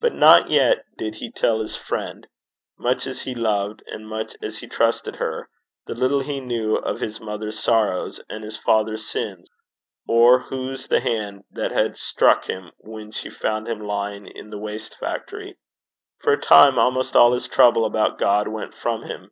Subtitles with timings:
[0.00, 2.26] But not yet did he tell his friend,
[2.76, 5.48] much as he loved and much as he trusted her,
[5.86, 9.48] the little he knew of his mother's sorrows and his father's sins,
[10.08, 14.58] or whose the hand that had struck him when she found him lying in the
[14.58, 15.56] waste factory.
[16.18, 19.30] For a time almost all his trouble about God went from him.